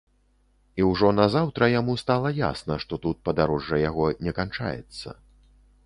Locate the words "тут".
3.05-3.23